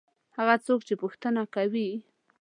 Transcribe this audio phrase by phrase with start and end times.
[0.37, 1.89] هغه څوک چې پوښتنه کوي.